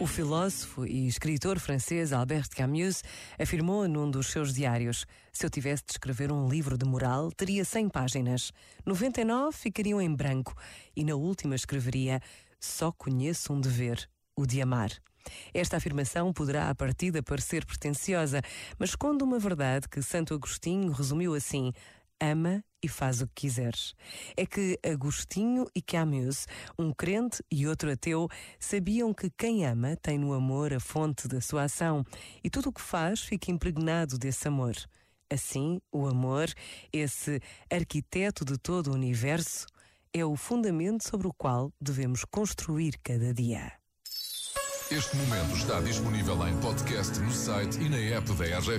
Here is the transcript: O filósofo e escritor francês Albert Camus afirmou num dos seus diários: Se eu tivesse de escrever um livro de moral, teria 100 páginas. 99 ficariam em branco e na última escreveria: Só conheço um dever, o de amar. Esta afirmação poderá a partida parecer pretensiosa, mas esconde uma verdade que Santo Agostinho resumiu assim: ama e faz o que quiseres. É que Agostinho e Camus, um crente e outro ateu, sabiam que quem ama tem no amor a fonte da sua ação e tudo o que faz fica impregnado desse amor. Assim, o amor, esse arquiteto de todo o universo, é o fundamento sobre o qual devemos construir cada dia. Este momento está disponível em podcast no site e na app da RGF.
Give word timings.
O 0.00 0.08
filósofo 0.08 0.84
e 0.84 1.06
escritor 1.06 1.60
francês 1.60 2.12
Albert 2.12 2.48
Camus 2.50 3.02
afirmou 3.38 3.86
num 3.86 4.10
dos 4.10 4.26
seus 4.26 4.52
diários: 4.52 5.06
Se 5.32 5.46
eu 5.46 5.50
tivesse 5.50 5.84
de 5.86 5.92
escrever 5.92 6.32
um 6.32 6.48
livro 6.48 6.76
de 6.76 6.84
moral, 6.84 7.30
teria 7.30 7.64
100 7.64 7.88
páginas. 7.90 8.52
99 8.84 9.56
ficariam 9.56 10.02
em 10.02 10.12
branco 10.12 10.52
e 10.96 11.04
na 11.04 11.14
última 11.14 11.54
escreveria: 11.54 12.20
Só 12.58 12.90
conheço 12.90 13.52
um 13.52 13.60
dever, 13.60 14.08
o 14.36 14.44
de 14.44 14.60
amar. 14.60 14.90
Esta 15.54 15.76
afirmação 15.76 16.32
poderá 16.32 16.68
a 16.68 16.74
partida 16.74 17.22
parecer 17.22 17.64
pretensiosa, 17.64 18.42
mas 18.78 18.90
esconde 18.90 19.22
uma 19.22 19.38
verdade 19.38 19.88
que 19.88 20.02
Santo 20.02 20.34
Agostinho 20.34 20.90
resumiu 20.90 21.34
assim: 21.34 21.72
ama 22.20 22.64
e 22.82 22.88
faz 22.88 23.20
o 23.20 23.26
que 23.26 23.46
quiseres. 23.46 23.94
É 24.36 24.44
que 24.44 24.78
Agostinho 24.84 25.66
e 25.74 25.80
Camus, 25.80 26.46
um 26.78 26.92
crente 26.92 27.42
e 27.50 27.66
outro 27.66 27.90
ateu, 27.90 28.28
sabiam 28.58 29.14
que 29.14 29.30
quem 29.30 29.64
ama 29.64 29.96
tem 29.96 30.18
no 30.18 30.32
amor 30.32 30.72
a 30.72 30.80
fonte 30.80 31.26
da 31.26 31.40
sua 31.40 31.64
ação 31.64 32.04
e 32.42 32.50
tudo 32.50 32.68
o 32.68 32.72
que 32.72 32.82
faz 32.82 33.20
fica 33.20 33.50
impregnado 33.50 34.18
desse 34.18 34.48
amor. 34.48 34.74
Assim, 35.30 35.80
o 35.90 36.06
amor, 36.06 36.52
esse 36.92 37.40
arquiteto 37.70 38.44
de 38.44 38.58
todo 38.58 38.88
o 38.88 38.94
universo, 38.94 39.66
é 40.12 40.24
o 40.24 40.36
fundamento 40.36 41.08
sobre 41.08 41.26
o 41.26 41.32
qual 41.32 41.72
devemos 41.80 42.24
construir 42.24 42.98
cada 43.02 43.32
dia. 43.32 43.72
Este 44.90 45.16
momento 45.16 45.56
está 45.56 45.80
disponível 45.80 46.46
em 46.46 46.56
podcast 46.60 47.18
no 47.18 47.32
site 47.32 47.80
e 47.80 47.88
na 47.88 47.96
app 47.96 48.30
da 48.34 48.44
RGF. 48.44 48.70